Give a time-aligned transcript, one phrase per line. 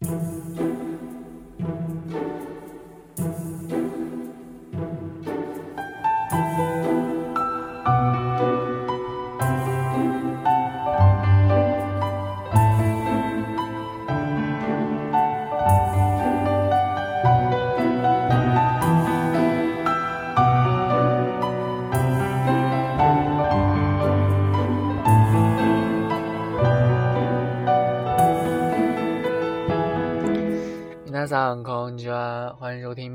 [0.00, 0.35] 上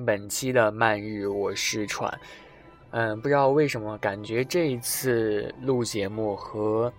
[0.06, 2.20] 本期的漫日，我是川。
[2.90, 6.92] 嗯，不知道为什么，感觉这一次录节目和，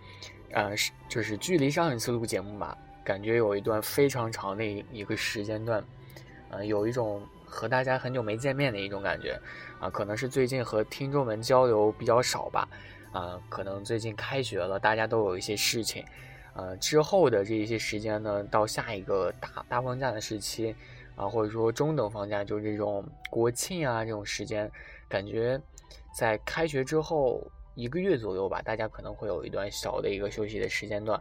[0.52, 0.70] 呃，
[1.09, 5.84] 就是距离上一次录节目吧，感觉有一段非常长的一个时间段，
[6.51, 9.39] 呃，有一种和大家很久没见面的一种感觉，
[9.80, 12.66] 啊，可能是最近和听众们交流比较少吧，
[13.12, 16.03] 啊，可能最近开学了，大家都有一些事情，
[16.55, 20.75] 呃，之后的这一些时间呢，到下一个大大放假的时期。
[21.15, 24.70] 啊，或者说中等放假，就是这种国庆啊这种时间，
[25.09, 25.61] 感觉
[26.14, 27.42] 在开学之后
[27.75, 31.20] 一个月左右吧，大家可能会有一段小的一个休息的时间段，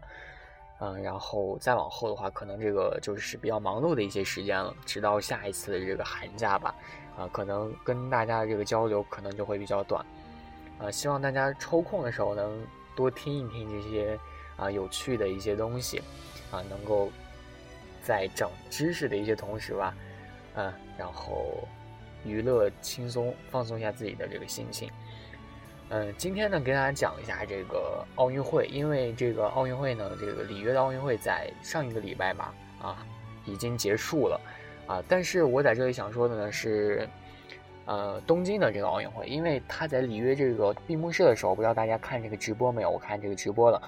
[0.79, 6.73] 嗯，然后再往后的话，可能这个就是比较忙碌的一些时间了，直到下一次的这个寒假吧，
[7.17, 10.05] 啊，可能跟大家的这个交流可能就会比较短，
[10.79, 12.65] 啊，希望大家抽空的时候能
[12.95, 14.17] 多听一听这些
[14.55, 16.01] 啊有趣的一些东西，
[16.49, 17.11] 啊，能够。
[18.01, 19.95] 在长知识的一些同时吧，
[20.55, 21.67] 嗯，然后
[22.25, 24.89] 娱乐轻松放松一下自己的这个心情，
[25.89, 33.05] 嗯，今天呢给大家讲一下这个奥运会，因为这个奥运会呢，这个里约的奥运会在上一个礼拜嘛，啊，
[33.45, 34.41] 已经结束了，
[34.87, 37.07] 啊，但是我在这里想说的呢是，
[37.85, 42.89] 呃，东京的这个奥运会，因为他在里约这个闭幕式的时候，不知道大家看这个直播没有？
[42.89, 43.81] 我看这个直播了。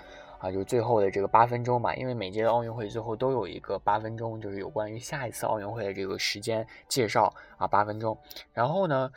[0.44, 8.18] 啊，就是最后的这个八分钟嘛，因为每届的奥运会最后都有一个八分钟，就是有关于下一次奥运会的这个时间介绍啊，八分钟。
[8.52, 9.10] 然后呢，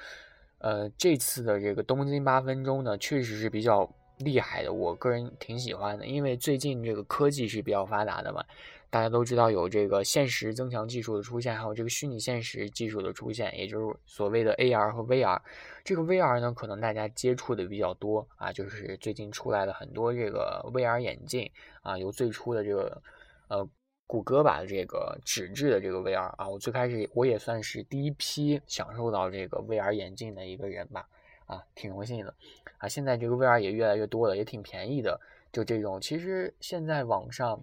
[0.59, 8.45] 呃，这次的这个东京八分钟呢，确实是比较厉害的，我个人挺喜欢的，因为最近这个科技是比较发达的嘛。
[8.89, 15.41] 大家都知道有这个现实增强技术的出现，还有这个虚拟现实技术的出现，也就是所谓的 AR 和 VR。
[15.85, 21.51] 这个 VR 呢，可能大家接触的比较多啊，就是最近出来的很多这个 VR 眼镜
[21.83, 23.03] 啊，由最初的这个
[23.49, 23.69] 呃
[24.07, 31.07] 谷歌吧这个纸质的这个 VR 啊，我最开始我也算是第一批享受到这个 VR 眼镜的一个人吧
[31.47, 32.33] 啊，挺荣幸的
[32.79, 32.89] 啊。
[32.89, 35.21] 现在这个 VR 也越来越多了，也挺便宜的，
[35.53, 37.63] 就这种其实现在网上。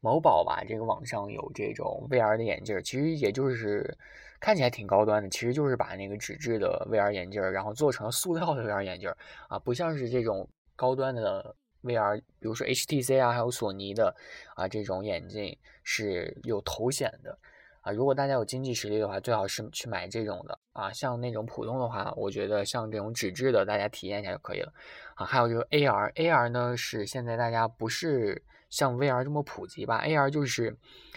[0.00, 3.96] 某宝吧，这个网上有这种 VR 的眼镜，其实也就是
[4.40, 9.12] 看起来挺高端的，其实就是把那个纸质的 VR 眼镜，然后做成塑料的 VR 眼镜
[9.48, 14.16] 啊，不像是这种高端的 VR，比如说 HTC 啊，还有索尼的
[14.56, 17.38] 啊这种眼镜是有头显的
[17.82, 17.92] 啊。
[17.92, 20.90] 如果大家有经济实力的话，最好是去买这种的啊。
[20.90, 24.72] 像那种普通的话，我觉得像这种纸质的，大家体验一下就可以了
[25.16, 25.26] 啊。
[25.26, 28.42] 还有这个 AR，AR 呢是现在大家不是。
[28.70, 30.76] 像 VR 这么普及吧，AR 就是，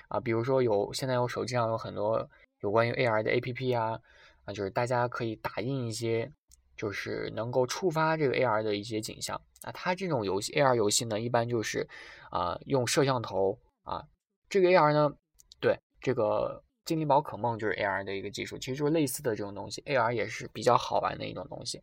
[0.10, 4.00] 啊，比如说有现在有手机上有很多有关于 AR 的 APP 啊，
[4.46, 6.32] 啊，就是大家可以打印一些，
[6.76, 9.40] 就是能够触发这个 AR 的一些景象。
[9.62, 11.88] 啊，它这种游戏 AR 游戏呢，一般就是
[12.30, 14.04] 啊用摄像头啊，
[14.50, 15.14] 这个 AR 呢，
[15.62, 21.82] 对，这个精灵宝可梦就是 AR 的一个技术，其实就是类似的这种东西，AR 也是比较好玩的一种东西。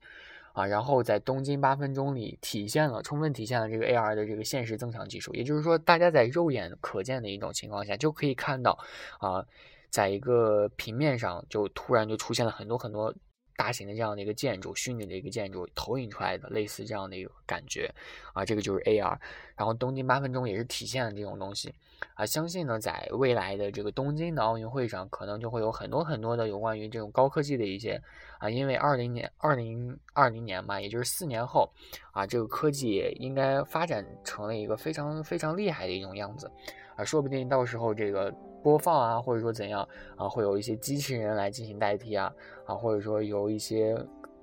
[0.53, 8.79] 啊，然后在东京八分钟里体现了，充分体现了这个 AR 的这个现实增强技术，也就是说，大家在肉眼可见的一种情况下，就可以看到，
[9.19, 9.45] 啊，
[9.91, 13.15] 在一个平面上就突然就出现了很多很多。
[13.57, 17.95] 大型的这样的一个建筑，虚拟的一个建筑投影出来的类似这样的一个感觉
[18.33, 19.19] 啊，这个就是 AR。
[19.55, 21.75] 然后东京八分钟也是体现了这种东西
[22.15, 28.01] 啊，相信呢，在未来的这个东京的奥运会上，可能就会有很多很多的有关于这种高科技的一些
[28.39, 31.71] 啊，因为二零年二零二零年嘛，也就是四年后
[32.13, 36.51] 啊，这个科技应该发展成了一个非常非常厉害的一种样子
[36.97, 38.33] 啊，说不定到时候这个。
[38.63, 39.89] 播放啊，或者说怎样
[40.19, 42.31] 啊，会有一些机器人来进行代替啊，
[42.67, 43.97] 啊，或者说有一些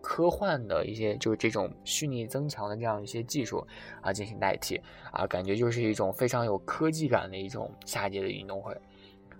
[0.07, 3.67] 科幻的一些，就是这种虚拟增强的这样一些技术
[3.99, 4.79] 啊进行代替
[5.11, 8.73] 啊，感觉就是一种非常有科技感的一种下届的运动会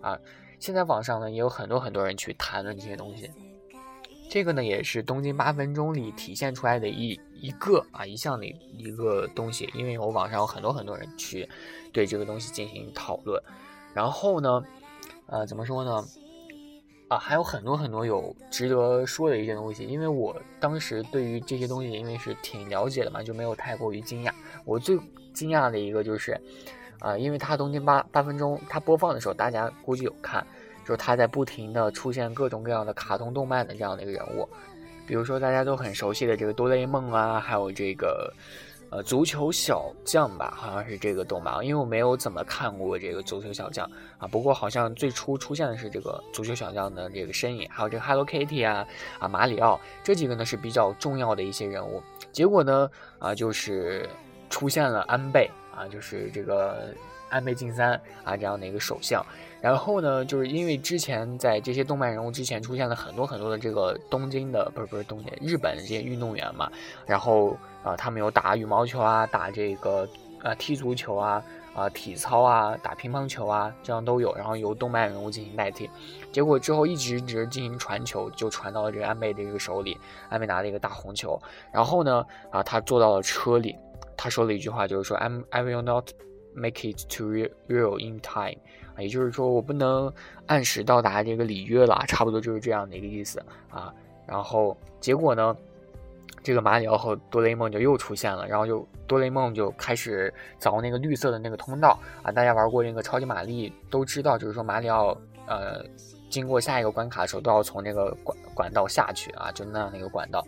[0.02, 0.19] 啊。
[0.60, 3.31] 现在网上呢也有很多很多人去谈论这些东西，
[4.30, 11.48] 这个呢也是东京八分钟里体现出来的一一个啊一项的一个东西，因为我网上有很多很多人去
[11.94, 13.42] 对这个东西进行讨论。
[13.94, 14.62] 然后呢，
[15.28, 16.04] 呃，怎么说呢？
[17.07, 19.86] 啊，还有很多很多有值得说的一些东西。
[19.86, 24.31] 因为我当时对于这些东西，因为是挺了解的嘛，就没有太过于惊讶。
[24.65, 25.00] 我最
[25.33, 26.39] 惊讶的一个就是，
[27.00, 30.45] 啊，因为他东京八八分钟他播放的时候，大家估计有看，
[30.86, 34.48] 就是他在不停的出现各种各样的卡通动漫的这样的一个人物，
[35.07, 38.33] 比如说大家都很熟悉的这个哆啦 A 梦啊，还有这个。
[38.89, 44.25] 呃，足球小将吧，好像是这个动漫，因为我没有怎么看过这个足球小将啊。
[44.25, 48.88] 不过好像最初出现的是这个足球小将的这个身影，还有这个 Hello Kitty 啊
[49.19, 52.01] 啊，马里奥这几个呢是比较重要的一些人物。
[52.31, 52.89] 结果呢
[53.19, 54.10] 啊，就是
[54.50, 56.94] 出现了安倍啊，就是这个
[57.30, 59.25] 安倍晋三啊这样的一个首相。
[59.68, 66.72] 然后呢，就是因为之前在这些动漫人物之前出现了很多很多的这个东京的不是不是东京日本的这些运动员嘛，
[67.06, 67.58] 然后。
[67.84, 70.06] 啊，他们有打羽毛球啊，打这个
[70.44, 71.42] 啊踢足球啊，
[71.74, 74.36] 啊体操啊，打乒乓球啊，这样都有。
[74.36, 75.90] 然后由动漫人物进行代替，
[76.30, 79.98] 结果之后一直一直进行传球，就传到了这个安倍的这个手里。
[80.28, 81.42] 安倍拿了一个大红球，
[81.72, 83.74] 然后呢，啊他坐到了车里，
[84.18, 86.10] 他说了一句话，就是说：“I I will not
[86.54, 87.24] make it to
[87.69, 88.58] Rio in time，
[89.00, 90.12] 也就是说我不能
[90.46, 93.94] 按时到达这个里约了，差不多就是这样的一个意思啊。
[94.26, 95.56] 然后结果呢？
[96.44, 102.32] 这个马里奥和多雷梦就又出现了，然后就多雷梦就开始凿那个绿色的那个通道啊！
[102.32, 105.84] 大家玩过那个超级玛丽都知道，就是说马里奥呃
[106.30, 110.42] 经过下一个关卡的时候都要从那个管管道下去啊，就那样的一个管道。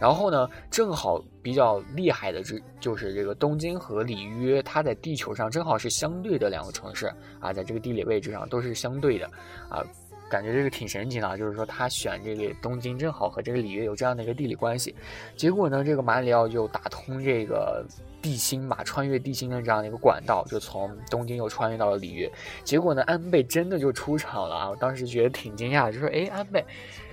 [0.00, 9.26] 然后呢，正好比较厉害的这就是这个东京和里约，它在地球上正好是相对的两个城市啊，在这个地理位置上都是相对的
[9.68, 9.84] 啊。
[10.30, 14.94] 感觉这个挺神奇的，就是说他选这个东京正好和这个里约有这样的一个地理关系，
[15.36, 17.84] 结果呢，这个马里奥就打通这个
[18.22, 22.30] 地心嘛，穿越地心的这样的一个管道，就从东京又穿越到了里约。
[22.62, 24.70] 结果呢，安倍真的就出场了啊！
[24.70, 26.64] 我当时觉得挺惊讶，就说：“哎，安倍，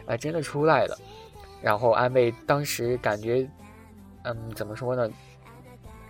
[0.06, 0.96] 啊，真的出来了。”
[1.68, 3.46] 然后安倍当时感觉，
[4.24, 5.10] 嗯，怎么说呢？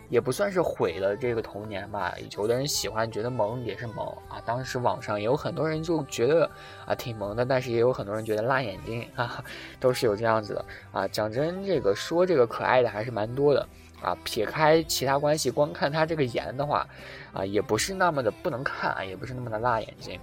[0.08, 4.40] 也不算是毁了这个童年吧，有的人喜欢觉得萌也是萌啊。
[4.46, 6.48] 当时网上也有很多人就觉得
[6.86, 9.44] 啊挺萌的，但是也有很多人觉得辣眼睛啊，
[9.80, 11.08] 都是有这样子的啊。
[11.08, 13.68] 讲真，这个说这个可爱的还是蛮多的
[14.02, 14.18] 啊。
[14.24, 16.88] 撇开其他关系，光看他这个颜的话，
[17.34, 20.20] 啊也不是那么的不能看啊，也不是那么的辣眼睛。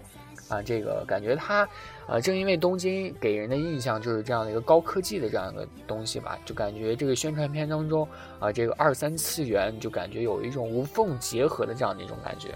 [0.46, 1.66] 啊，这个感觉它，
[2.06, 8.06] 啊，正因为东京给人的印象就是这样的一个高科技的这样一个东西吧，就感觉这个宣传片当中，
[8.38, 12.50] 啊，这个二三次元就感觉有一种无缝结合的这样的一种感觉，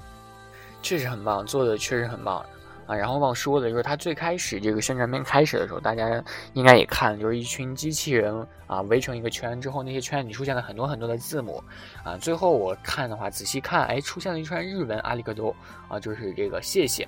[0.83, 2.45] 确实很棒，做的确实很棒
[2.89, 2.97] 啊。
[2.97, 6.21] 然后忘说的就是它最开始这个宣传片开始的时候，大家
[6.55, 11.63] 应该也看，就是一群机器人啊围成一个圈之后，那些圈里出现了很多很多的字母，
[12.03, 15.55] 啊，最后我看的话仔细看，哎，出现了一串日文阿里嘎多
[15.87, 17.07] 啊，就是这个谢谢。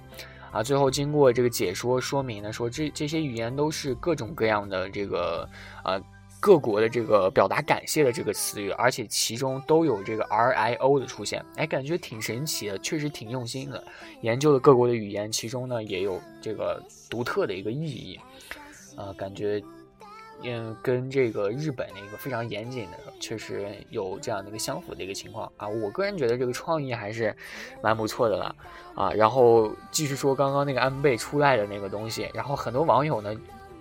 [0.52, 5.48] 啊，最后经过这个解说说明呢，说这这些语言都是各种各样的这个
[5.84, 6.02] 呃
[6.40, 13.84] 各国的这个表达感谢的这个词语，而且其中都有这个 R I O 的出现，哎，感觉挺神奇的，确实挺用心的，
[14.22, 18.18] 研究了各国的语言，其中呢也有这个独特的一个意义，
[18.96, 19.62] 啊，感觉。
[20.42, 25.68] 嗯，跟这个日本的一个非常严谨的，确实有这样的一个相符的一个情况啊。
[25.68, 27.36] 我个人觉得这个创意还是
[27.82, 28.56] 蛮不错的了
[28.94, 29.12] 啊。
[29.12, 33.36] 然后继续说刚刚那个安倍出来的那个东西，然后很多网友呢，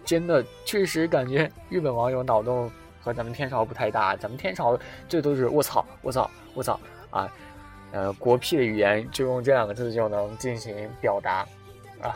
[0.10, 2.68] 真的确实感觉日本网友脑洞
[3.00, 4.76] 和咱们天朝不太大，咱们天朝
[5.08, 6.80] 最多是我操我操我操
[7.12, 7.32] 啊，
[7.92, 11.46] 呃，国屁的语言就用这两个字就能进行表达
[12.02, 12.16] 啊。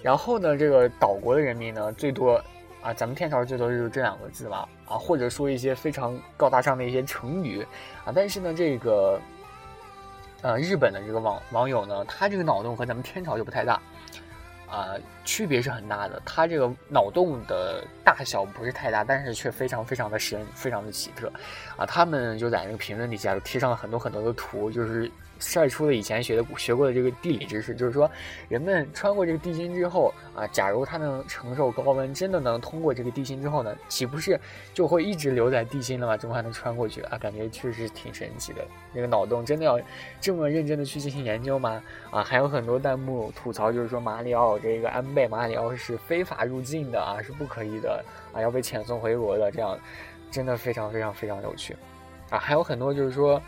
[0.00, 2.40] 然后呢，这个岛国的人民呢，最多。
[2.80, 7.66] 啊，咱们天朝最多就是这两个字嘛，啊，或者说一些非常高大上的一些成语，
[8.04, 9.18] 啊，但是呢，这个，
[10.42, 13.80] 呃，日本的这个网网友呢，他这个脑洞和咱们天朝就不太大，
[14.68, 14.94] 啊，
[15.24, 21.32] 区别是很大的，他这个脑洞的大小不是太大，但是却非常非常的深，非常的奇特，
[21.76, 25.10] 啊，他们就在那个评论底下贴上了很多很多的图，就是。
[25.40, 28.08] 晒出了以前学的学过的这个地理知识，就是说，
[28.48, 34.40] 人们穿过这个地心之后啊，假如他能承受高温，真的能通过这个地心之后呢，岂不是
[34.72, 36.16] 就会一直留在地心了吗？
[36.16, 37.18] 怎么还能穿过去啊？
[37.18, 38.64] 感觉确实挺神奇的。
[38.92, 39.78] 那个脑洞真的要
[40.20, 41.82] 这么认真的去进行研究吗？
[42.10, 49.50] 啊，还有很多弹幕吐槽，就是说马里奥这个安倍马里奥是非法入境的啊，是不可以的啊，要被遣送回国的。
[49.50, 49.78] 这样
[50.30, 51.76] 真的非常非常非常有趣
[52.30, 53.40] 啊，还有很多就是说。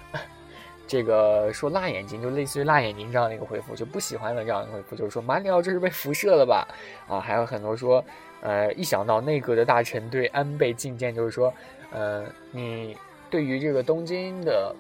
[0.88, 6.64] 这个说辣眼睛，就类似于辣眼睛这样的一个回复，就不喜欢的这样的回复，就是说马里奥这是被辐射了吧？
[7.08, 8.04] 啊，还有很多说，
[8.40, 11.52] 呃，一想到内阁的大臣对安倍进谏，就是说，
[11.90, 12.96] 呃，你
[13.28, 14.72] 对于这个东京的，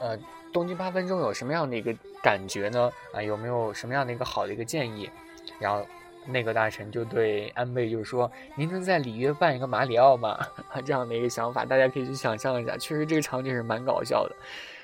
[0.00, 0.18] 呃，
[0.52, 2.90] 东京八分钟有什么样的一个感觉呢？
[3.12, 5.08] 啊，有没有什么样的一个好的一个建议？
[5.60, 5.86] 然后，
[6.26, 10.38] 内阁大臣就对安倍就是说：“您能在里约办一个马里奥吗？
[10.84, 14.34] ”这样的一个想法，大家可以去想象一下，确实这个场景是蛮搞笑的。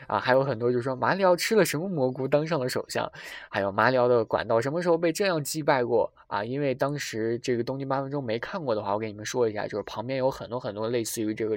[0.06, 3.10] 啊，还有很多就是说马里奥吃了什么蘑菇当上了首相，
[3.48, 6.44] 还有马里奥的管道什么时候被这样击败过啊？
[6.44, 11.56] 因为当时这个东京八分钟没看过的话，我给你们说一下，就是旁边有很多很多类似于这个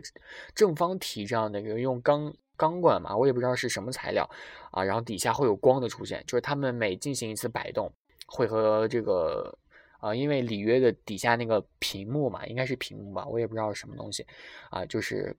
[0.54, 4.30] 正方体这样的一个用钢钢管嘛，我也不知道是什么材料
[4.70, 7.92] 啊，然后底下会有光的出现，就是他们每进行一次摆动，
[8.28, 9.58] 会和这个
[10.04, 14.26] 啊，因为里约的底下那个屏幕嘛，应该是屏幕吧，我也不知道是什么东西
[14.70, 15.36] 啊，就是。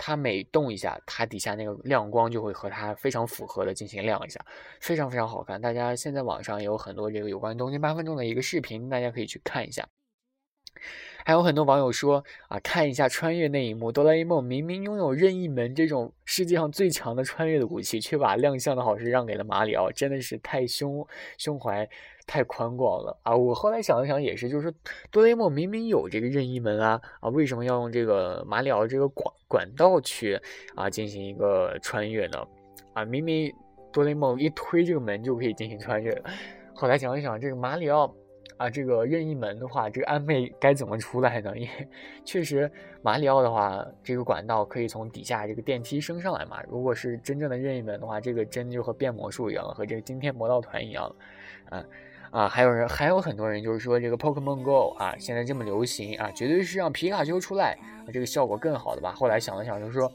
[0.00, 4.40] 它每动一下，它底下那个亮光就会和它非常符合的进行亮一下，
[4.80, 5.60] 非常非常好看。
[5.60, 9.88] 大家现在网上也有很多这个有关东京八分钟的一个视频，大家可以去看一下。
[11.24, 21.04] 还有很多网友说啊，看一下穿越那一幕，哆啦 A 梦明明拥有任意门这种世界上最强的穿越的武器，却把亮相的好事让给了马里奥，真的是太胸
[21.38, 21.90] 胸怀
[22.28, 23.34] 太宽广了啊！
[23.34, 24.78] 我后来想了想，也是，就是说
[25.10, 30.38] 哆啦 A 梦明明有这个任意门啊啊，为什么要用这个马里奥这个管管道去
[30.76, 32.46] 啊进行一个穿越呢？
[32.92, 33.52] 啊，明明
[33.90, 36.22] 哆啦 A 梦一推这个门就可以进行穿越。
[36.74, 38.14] 后来想一想，这个马里奥。
[38.56, 41.56] 啊，这个任意门的话，这个安倍该怎么出来呢？
[41.56, 41.88] 因为
[42.24, 42.68] 确实
[43.02, 46.60] 马里奥的话，这个管道可以从底下这个电梯升上来嘛。
[46.68, 51.16] 如果是真正的任意门的话，这个真就和变魔术一样了，和这个惊天魔盗团一样了。
[51.70, 51.84] 啊
[52.30, 57.78] 啊，还有人还有很多人就是说这个 Pokemon Go 啊，现在这么流行啊，绝对是让皮卡丘出来，
[58.12, 59.12] 这个效果更好的吧。
[59.12, 60.12] 后来想了想，就是说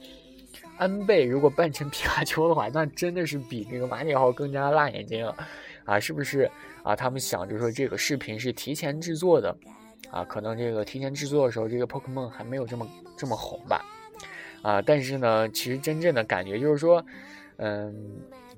[0.78, 5.36] 安倍如果扮成 皮卡丘的话，那真的是比这个马里奥更加辣眼睛了。
[5.86, 6.50] 啊，是不是
[6.82, 6.96] 啊？
[6.96, 9.54] 他们想着说这个视频是提前制作的，
[10.10, 13.84] 啊，可能这个提前制作的时候，这个 Pokemon 还没有这么这么红吧，
[14.62, 17.06] 啊，但是呢，其实真正的感觉就是说，
[17.58, 17.94] 嗯，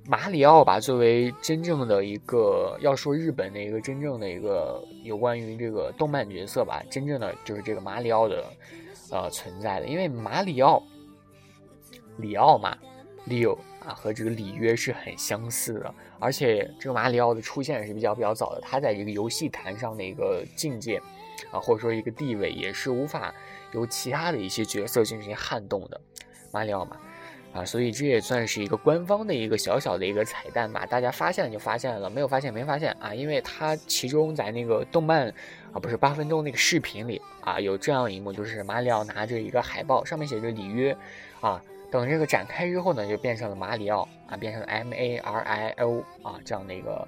[0.07, 8.45] 马里奥吧，作为真正的一个要说日本的一个真正的一个有关于这个动漫角色吧，真正的就是这个马里奥的
[9.09, 10.83] 呃存在的，因为马里奥，
[12.17, 12.77] 里奥嘛，
[13.25, 15.91] 里奥啊，和这个里约是很相似的。
[16.19, 21.01] 而且这个马里奥的出现是比较比较早的，他在这个游戏坛上的一个境界，
[21.51, 23.33] 啊，或者说一个地位，也是无法
[23.71, 26.00] 由其他的一些角色进行撼动的。
[26.51, 26.95] 马里奥嘛，
[27.55, 30.85] 啊，所以这也算是一个官方的一个小小的一个彩蛋吧。
[30.85, 35.29] 大家发现了就发现了，没有发现没发现啊，因为他其中在那个动漫
[35.71, 40.95] 啊，不是八分钟那个视频里啊，有这样一幕，就是马里奥拿着一个海报，上面写着里约，
[41.39, 41.62] 啊。
[41.91, 47.07] 等这个展开之后呢，就变成了马里奥啊，变成了 M A R I O 啊这样的一个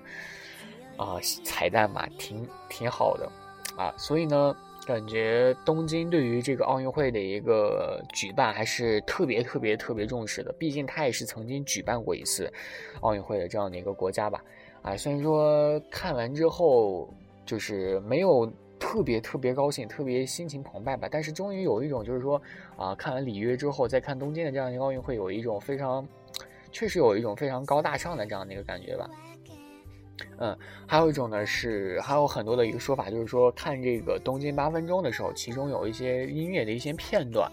[0.95, 3.29] 啊彩蛋吧，挺挺好的
[3.75, 3.93] 啊。
[3.97, 4.55] 所以呢，
[4.87, 12.51] 感觉东京对于这个奥运会的一个举办还是特别特别特别重视的，毕竟它也是曾经举办过一次
[13.01, 14.41] 奥运会的这样的一个国家吧。
[14.81, 17.13] 啊，虽然说看完之后
[17.45, 18.51] 就是没有。
[18.79, 21.07] 特别特别高兴，特别心情澎湃吧。
[21.09, 22.39] 但是终于有一种，就是说，
[22.77, 26.07] 啊，看完里约之后，再看东京的这样一个奥运会，有一种非常，
[26.71, 29.09] 确实有一种非常高大上的这样的一个感觉吧。
[30.39, 37.51] 嗯，还有一种呢是，还有很多的一个说法，就是说看这个东京八分钟的时候，其中有一些音乐的一些片段。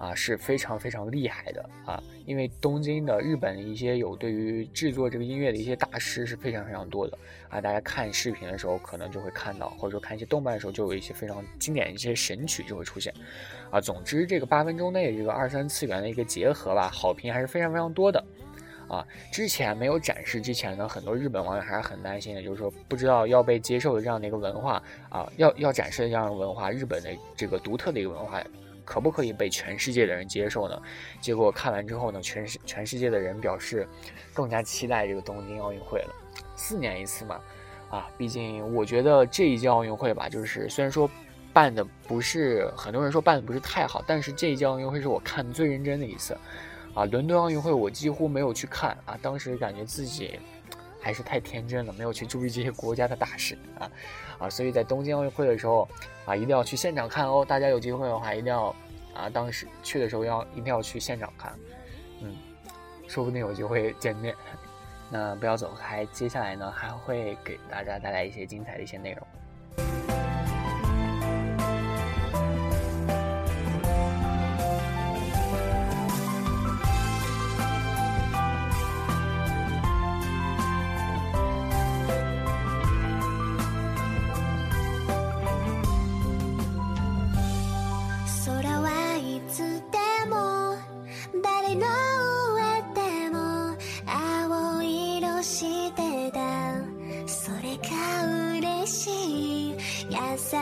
[0.00, 2.02] 啊，是非常非常厉害的啊！
[2.24, 7.18] 因为东京的日本的一些有对于制作这个音乐的一些大师是非常非常多的
[7.50, 7.60] 啊。
[7.60, 13.12] 大家看视频的时候，可能就会看到，或者说看一些动漫的时候，就有一些非常经典的一些神曲就会出现
[13.70, 13.78] 啊。
[13.78, 18.24] 总之，这个八分钟内这个二三次元的一个结合吧，好评还是非常非常多的
[18.90, 19.06] 啊。
[19.30, 28.42] 之前没有展示之前呢，很多日本网友还是很担心的，就是说不知道要被接受的这样的一个文化啊，要要展示的这样的文化，日本的这个独特的一个文化。
[28.82, 30.82] 可不可以被全世界的人接受呢？
[31.20, 33.86] 结果看完之后呢，全世全世界的人表示
[34.34, 36.14] 更加期待这个东京奥运会了。
[36.56, 37.40] 四年一次嘛，
[37.88, 41.08] 啊，毕竟我觉得这一届奥运会吧，就是虽然说
[41.52, 46.36] 办的不是很多人说办的不是太好，但是这一届奥运会是我看最认真的一次。
[46.94, 50.38] 啊，伦敦奥运会我几乎没有去看啊，当时感觉自己。
[51.02, 53.90] 还是太天真了，没有去注意这些国家的大事啊
[54.40, 54.50] 啊！
[54.50, 55.88] 所以在东京奥运会的时候
[56.26, 57.42] 啊，一定要去现场看哦。
[57.42, 58.66] 大家有机会的话，一定要
[59.14, 61.58] 啊，当时去的时候要一定要去现场看，
[62.20, 62.36] 嗯，
[63.08, 64.36] 说不定有机会见面。
[65.08, 69.26] 那不要走开，接下来呢还会给大家带来一些精彩的一些内容。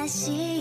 [0.09, 0.58] しい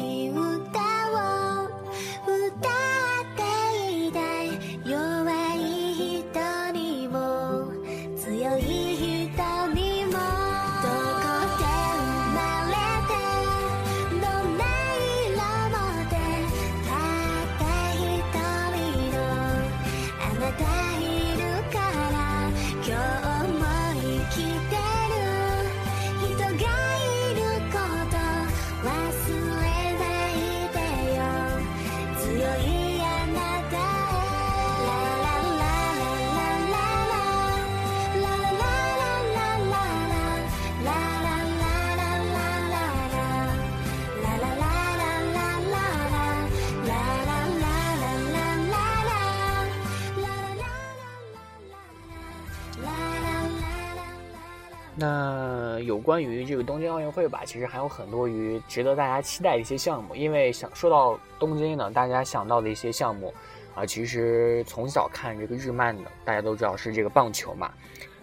[56.07, 60.15] 关于这个东京奥运会吧，其实还有很多于值得大家期待的一些项目。
[60.15, 63.33] 因为想说到东京呢，大家想到的一些项目
[63.75, 67.69] 啊，其实从小看这个日漫的，大家都知道是这个棒球嘛，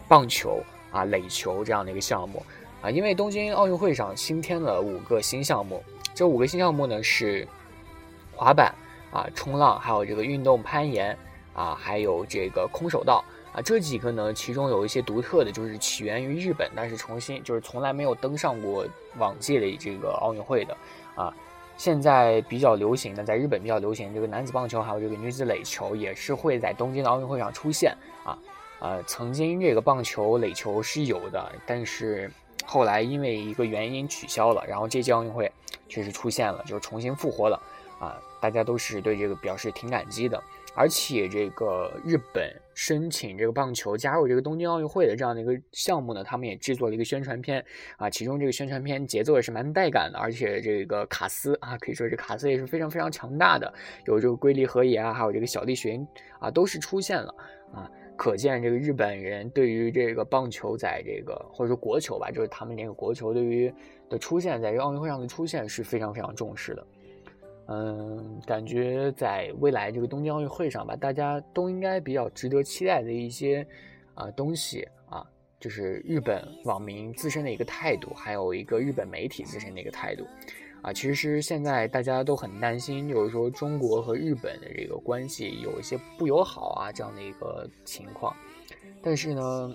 [0.09, 0.63] 棒球
[0.93, 2.43] 啊、垒球这样的一个项目
[2.81, 2.89] 啊。
[2.89, 7.47] 因为东京奥运会上新添了五个新项目，这五个新项目呢是
[8.35, 8.75] 滑板
[9.13, 11.15] 啊、冲浪，还有这个运动攀岩
[11.53, 13.23] 啊，还有这个空手道。
[13.55, 18.85] 啊，这几个呢，其中有一些独特的，就是起源于日本，但是重新就是从来没有登上过
[19.17, 20.77] 往届的这个奥运会的，
[21.15, 21.33] 啊，
[21.77, 28.37] 现在比较流行的，在日本比较流行这个男子棒球，还有这个女子垒球，也是会在东京的奥运会上出现，啊，
[28.81, 32.29] 呃，曾经这个棒球、垒球是有的，但是
[32.67, 35.49] 后来因为一个原因取消了，然后这届奥运会
[35.89, 37.63] 确实出现了，就是重新复活了，
[38.01, 40.43] 啊，大家都是对这个表示挺感激的。
[40.77, 47.65] 而且这个日本申请这个棒球加入这个东京奥运会的这样的一个项目呢，他们也制作了一个宣传片
[47.97, 53.73] 啊，其中这个宣传片节奏也是蛮带感的，而且这个卡斯啊，可以说这卡斯也是非常非常强大的，
[54.07, 56.07] 有这个龟梨和也啊，还有这个小栗旬
[56.41, 57.33] 啊，都是出现了
[57.73, 63.73] 啊，可见这个日本人对于这个棒球在这个或者说国球吧，就是他们这个国球对于
[64.11, 66.85] 的出现在这个奥运会上的出现是非常非常重视的。
[67.67, 73.67] 嗯，感觉在未来这个东京奥运会上吧，大家都应该比较值得期待的一些
[74.15, 75.27] 啊东西啊，
[75.59, 80.27] 就是日本网民自身的一个态度，还有一个日本媒体自身的一个态度
[80.83, 80.93] 啊。
[80.93, 88.37] 其实现在大家都很担心，就是说中国和日本的这个关系有一些不友好啊这样的一个情况，
[89.03, 89.75] 但是呢。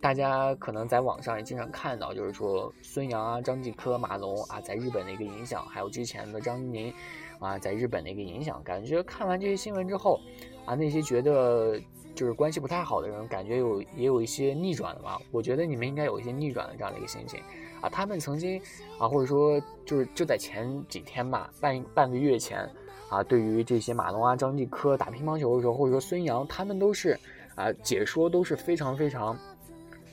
[0.00, 6.94] 大家可能在网上也经常看到，就是说孙杨啊、张继科、马龙啊，在日本的一个影响，还有之前的张怡宁
[7.40, 8.62] 啊，在日本的一个影响。
[8.62, 10.20] 感觉看完这些新闻之后，
[10.64, 11.80] 啊，那些觉得
[12.14, 15.18] 就是关系不太好的人，感觉有也有一些逆转了吧？
[15.32, 17.40] 我觉得你们应该有一些逆转的这样的一个心情
[17.80, 17.88] 啊。
[17.88, 18.60] 他们曾经
[18.98, 22.68] 啊，或者说就是就在前几天吧，半半个月前
[23.08, 27.18] 啊，对于这些马龙啊、张继科打乒乓球的时候，或者说孙杨，他们都是
[27.56, 29.36] 啊解说都是非常非常。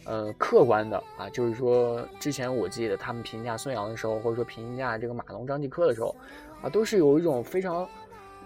[0.05, 6.13] 呃，客观的啊，就是说，之前我记得他们评价孙杨的时候，或者说评价这个马龙、张继科的时候，
[6.61, 7.87] 啊，都是有一种非常，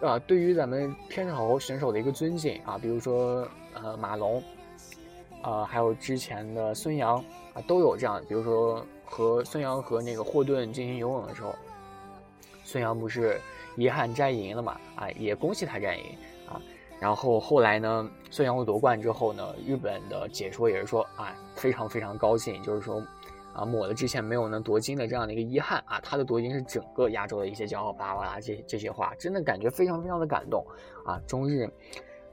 [0.02, 4.44] 啊，对于咱们天朝选手的一个尊敬啊，比如说呃马龙，
[5.42, 7.18] 啊，还有之前的孙杨
[7.54, 11.56] 啊，都有这样，比如说和孙杨和那个霍顿进行游泳的时候，
[12.64, 13.42] 孙杨不是
[13.76, 16.04] 遗憾摘银了嘛，啊，也恭喜他摘银。
[17.00, 23.04] 然后后来呢，孙杨夺冠之后呢，日本的解说也是说啊，非常非常高兴，就是说，
[23.54, 30.66] 啊抹了之前没有能夺金的这样的一个遗憾啊，他的夺金是整个亚洲的一些骄傲，巴拉巴拉这这些话，真的感觉非常非常的感动
[31.06, 31.22] 啊。
[31.28, 31.70] 中日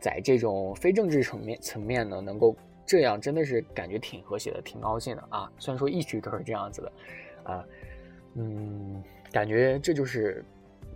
[0.00, 5.52] 在这种非政治层面层面呢，能够这样，真的是感觉挺和谐的，挺高兴的啊。
[5.58, 6.92] 虽然说一直都是这样子的，
[7.52, 7.64] 啊，
[8.32, 10.42] 嗯，感觉这就是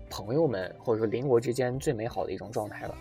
[0.08, 2.94] 朋友们或者说邻国之间最美好的一种状态了。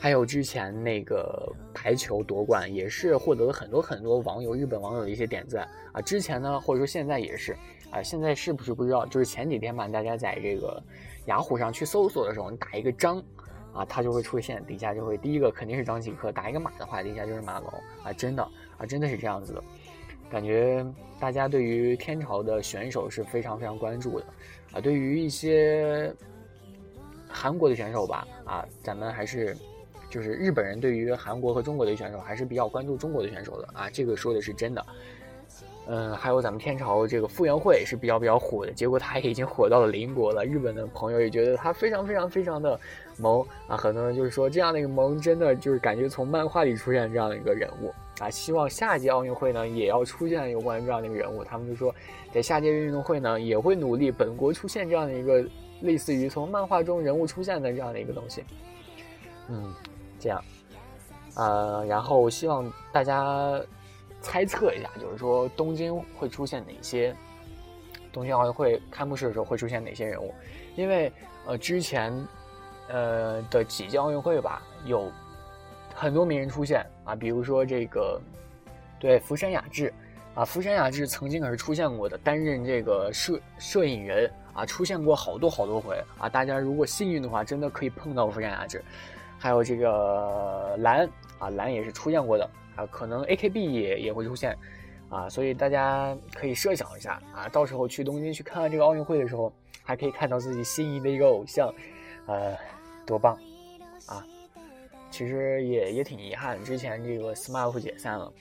[0.00, 6.00] 还有之前那个排球夺冠，也是获得了很多很多网友日本网友的一些点赞啊。
[6.00, 7.52] 之前呢，或者说现在也是
[7.90, 8.00] 啊。
[8.00, 9.04] 现在是不是不知道？
[9.06, 10.80] 就是前几天吧，大家在这个
[11.26, 13.20] 雅虎上去搜索的时候，你打一个张
[13.72, 17.68] 啊，它就会出现底下就会第一个肯定是张继科，打一个马的话，底下就是马龙
[18.04, 18.12] 啊。
[18.12, 18.42] 真的
[18.76, 19.62] 啊，真的是这样子的。
[20.30, 20.86] 感觉
[21.18, 24.26] 大家对于天朝的选手是非常非常关注的
[24.74, 24.80] 啊。
[24.80, 26.14] 对于一些
[27.28, 29.56] 韩国的选手吧啊，咱们还是。
[30.08, 34.86] 就是日本人对于韩国和中国的选手还是比较关注中国的选手的啊，这个说的是真的。
[35.90, 40.44] 嗯，还有咱们天朝这个傅园慧是比较比较火的，结果他也已经火到了邻国了。
[40.44, 42.78] 日本的朋友也觉得他非常非常非常的
[43.16, 48.28] 萌啊，很多人就是说这样的一个萌，真的就是感觉从漫画里出现这样的一个人物啊。
[48.28, 51.42] 希望下届奥运会呢也要出现有关这样的一个人物。
[51.42, 51.94] 他们就说，
[52.34, 55.42] 在下届运动会呢也会努力本国出现这样的一个
[55.80, 58.44] 类似于从漫画中人物出现的这样的一个东西。
[59.48, 59.72] 嗯，
[60.18, 60.44] 这样，
[61.36, 63.60] 呃，然后希望大家。
[64.20, 67.14] 猜测一下，就是说东京会出现哪些？
[68.12, 70.34] 东京奥运会开幕式的时候会出现哪些人物？
[70.74, 71.10] 因为
[71.46, 72.12] 呃之前
[72.88, 75.08] 呃的几届奥运会吧，有
[75.94, 78.20] 很多名人出现啊，比如说这个
[78.98, 79.94] 对福山雅治
[80.34, 86.28] 啊，福山雅治曾经可是出现过的，担任这个摄摄影人啊，出现过好多好多回啊。
[86.28, 88.82] 大家如果幸运的话，真的可以碰到福山雅治。
[89.38, 92.50] 还有这个蓝啊，蓝也是出现过的。
[92.76, 94.56] 啊，可能 AKB 也也会出现，
[95.08, 101.74] 啊，所以大家可以设想一下啊，到时候去东京去看看这个奥运会的时候，还可以看到自己心仪的一个偶像，
[102.26, 102.56] 呃，
[103.04, 103.36] 多棒
[104.06, 104.24] 啊！
[105.10, 108.32] 其实也也挺遗憾，之前这个 SMAP 解散了，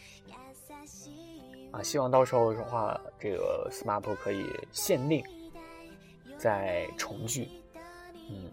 [1.72, 5.24] 啊，希望到时候的话，这个 SMAP 可以限定
[6.38, 7.48] 再重聚，
[8.30, 8.52] 嗯，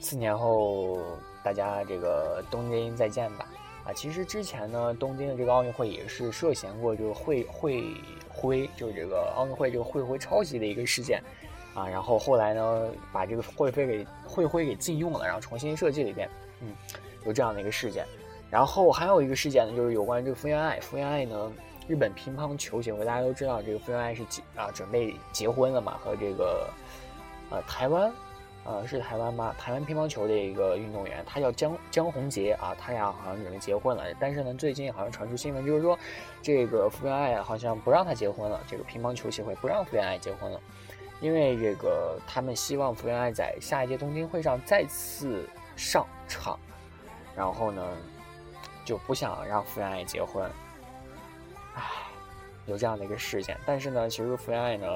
[0.00, 0.98] 四年后
[1.44, 3.46] 大家这个东京再见吧。
[3.82, 7.94] 啊，其实之前呢，东京的这个奥运会也是涉嫌过这个会会
[8.28, 11.22] 徽，就是这个奥运会这个会徽抄袭的一个事件，
[11.74, 16.28] 啊，然后后来呢，把这个会徽给会徽给禁用了，然后重新设计了一遍，
[16.60, 16.74] 嗯，
[17.24, 18.04] 有这样的一个事件。
[18.50, 21.50] 然后还有一个事件呢，就是有关这个福原爱，福原爱呢，
[21.88, 26.68] 日本乒乓球协会大家都知道，这个福原爱是结啊准备结婚了嘛，和这个
[27.48, 28.12] 呃台湾。
[28.62, 29.54] 呃，是台湾吗？
[29.58, 34.04] 台湾乒乓球的一个运动员，他叫江江宏杰啊，他俩好像准备结婚了。
[34.20, 35.98] 但是呢，最近好像传出新闻，就是说
[36.42, 40.60] 这个福原爱好像不让他结婚了，这个乒乓球协会不让福原爱结婚了，
[41.22, 46.58] 因为这个他们希望福原爱在下一届东京会上再次上场，
[47.34, 47.82] 然后呢
[48.84, 50.48] 就不想让福原爱结婚。
[51.74, 51.82] 唉，
[52.66, 53.56] 有这样的一个事件。
[53.64, 54.86] 但是呢，其实福原爱呢。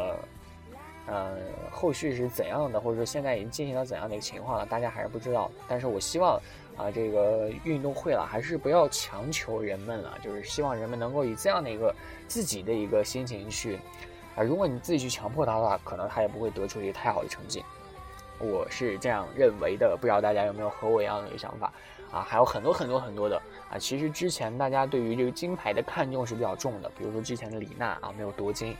[1.06, 1.36] 嗯，
[1.70, 5.50] 后续是怎样的，或者说现在已经进行到怎样的一个情况了，大家还是不知道。
[5.68, 6.40] 但是我希望
[6.78, 11.94] 啊，这个运动会了，还是不要强求人们了，就是希望人们能够以这样的一个
[12.26, 13.78] 自己的一个心情去
[14.34, 14.42] 啊。
[14.42, 17.62] 如果你自己去强迫他的话，可能他也不会得出一个太好的成绩。
[18.38, 21.70] 我是这样认为的，不知道大家有没有和我一样的一个想法
[22.10, 22.20] 啊？
[22.26, 23.36] 还有很多很多很多的
[23.70, 23.78] 啊。
[23.78, 28.74] 其实之前大家对于这个金牌的看重是比较重的，比如说之前的李娜啊，没有夺金。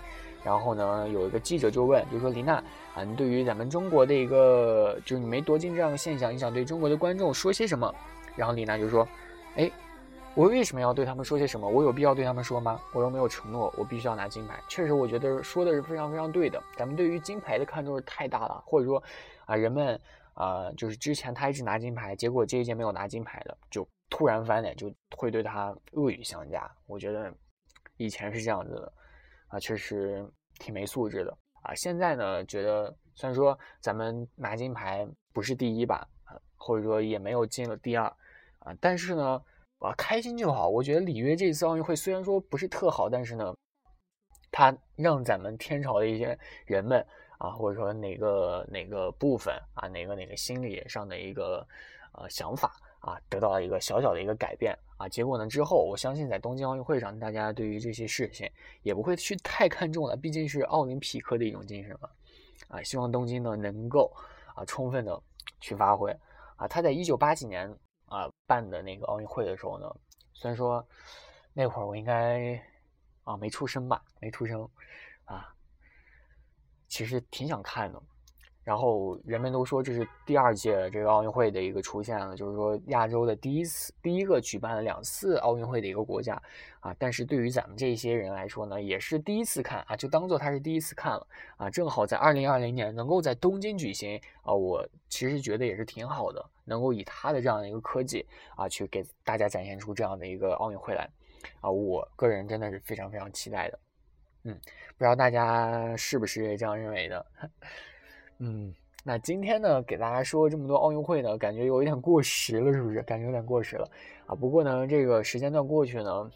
[0.44, 2.62] 然后呢，有一个记者就问，就说林娜
[2.94, 7.92] 啊，你对于咱们中国的一个就是你没夺金这样的现象，你想对中国的观众说些什么？
[8.36, 9.08] 然后李娜就说，
[9.56, 9.70] 哎，
[10.34, 11.66] 我为什么要对他们说些什么？
[11.66, 12.78] 我有必要对他们说吗？
[12.92, 14.60] 我又没有承诺我必须要拿金牌。
[14.68, 16.62] 确实，我觉得说的是非常非常对的。
[16.76, 19.02] 咱们对于金牌的看重是太大了，或者说
[19.46, 19.98] 啊，人们
[20.34, 26.70] 啊，就是之前他一直拿金牌，结果这一届没有拿金牌的，就突然翻脸，就会对他恶语相加。
[26.86, 27.32] 我觉得
[27.96, 28.92] 以前是这样子的。
[29.54, 31.72] 啊，确实挺没素质的啊！
[31.76, 36.04] 现在呢，觉得虽然说咱们拿金牌不是第一吧，
[36.56, 38.04] 或者说也没有进了第二
[38.58, 39.40] 啊，但是呢，
[39.78, 40.68] 啊，开心就好。
[40.68, 43.54] 我觉得里约这次奥运会虽然说不是特好，但是呢，
[44.50, 46.36] 它让咱们天朝的一些
[46.66, 46.98] 人们
[47.38, 51.64] 啊，或者说哪个哪个部分啊，哪个哪个心理上的一个
[52.14, 52.74] 呃想法。
[53.04, 58.50] 啊，得到了一个小小的一个改变啊，结果呢之后，我相信在东京奥运会上，大家对于这些事情
[58.82, 62.08] 也不会去太看重了，毕竟是奥林匹克的一种精神嘛。
[62.68, 64.10] 啊，希望东京呢能够
[64.54, 65.22] 啊充分的
[65.60, 66.10] 去发挥
[66.56, 66.66] 啊。
[66.66, 67.70] 他在一九八几年
[68.06, 69.86] 啊办的那个奥运会的时候呢，
[70.32, 70.82] 虽然说
[71.52, 72.58] 那会儿我应该
[73.24, 74.66] 啊没出生吧，没出生
[75.26, 75.54] 啊，
[76.88, 78.02] 其实挺想看的。
[78.64, 86.40] 然后人们都说这是第二届这个奥运会的一个出现了，就是说亚洲的第一次、第一个举办了两次奥运会的一个国家
[86.80, 86.96] 啊。
[86.98, 91.26] 但是对于咱们这些人来说呢，也是第一次看啊，就当做他是第一次看了
[91.58, 91.68] 啊。
[91.68, 101.06] 正好在二零二零年能够在东京举行啊，我其实觉得也是挺好的，能够以他的这样的一个科技啊，去给大家展现出这样的一个奥运会来
[101.60, 101.70] 啊。
[101.70, 103.78] 我个人真的是非常非常期待的，
[104.44, 104.58] 嗯，
[104.96, 107.26] 不知道大家是不是这样认为的？
[108.46, 113.00] 嗯，那今天呢，给大家说这么多奥运会呢，感觉有一点过时了，是不是？
[113.04, 113.88] 感觉有点过时了
[114.26, 114.34] 啊。
[114.34, 116.30] 不过呢，这个时间段过去呢，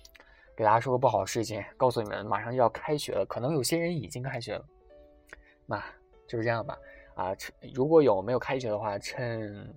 [0.57, 4.65] 给大家说个不好的事情，告诉你们，马上就要开学了，可能有些人已经开学了。
[5.67, 5.85] 那
[6.27, 6.79] 就是这样吧。
[7.15, 7.37] 啊，
[7.75, 9.69] 如果有没有开学的话，趁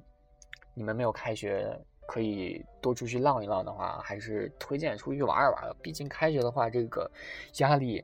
[0.74, 5.76] 你们没有开学，可以多出去浪一浪的话，还是推荐出去玩一玩的。
[5.82, 7.12] 毕竟开学的话，这个
[7.58, 8.02] 压力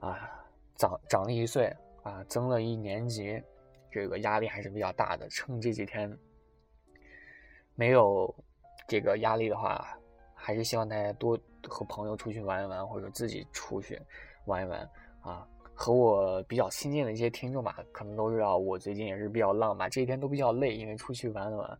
[0.00, 0.30] 啊，
[0.76, 1.70] 长长了一岁
[2.04, 3.42] 啊，增了一年级，
[3.96, 5.26] 这个压力还是比较大的。
[5.30, 6.14] 趁这几天
[7.74, 8.34] 没有
[8.86, 9.98] 这个压力的话，
[10.34, 13.98] 还是希望大家多和朋友出去玩一玩，或者自己出去
[14.44, 14.86] 玩一玩
[15.22, 15.48] 啊。
[15.74, 21.78] 和我比较亲近的一些听众吧，可能都知道我最近也是比较浪吧，这几天都比较累，因为出去玩了玩。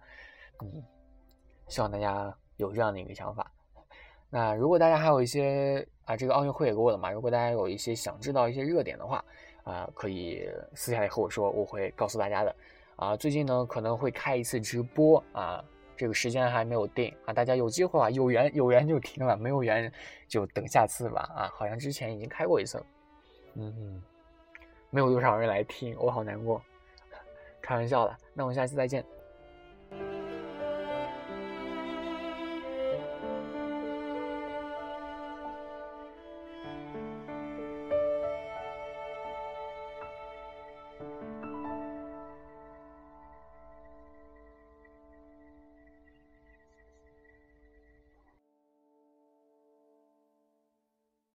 [0.62, 0.82] 嗯，
[1.68, 3.52] 希望大家有这样的一个想法。
[4.30, 9.22] 那如果大家还有一些啊，这个奥运会也过了嘛，如果大家有一些想知道一些热点的话
[9.66, 12.56] 啊，可以私下里和我说，我会告诉大家的。
[12.94, 15.62] 啊，最近呢可能会开一次直播啊，
[15.96, 19.92] 这个时间还没有定啊，大家有机会啊，有缘有缘就听了，没有缘
[20.28, 21.20] 就等下次吧。
[21.36, 22.86] 啊，好像之前已经开过一次了。
[23.54, 24.02] 嗯，
[24.90, 26.62] 没有多少人来听，我好难过。
[27.60, 29.04] 开玩笑了，那我们下期再见。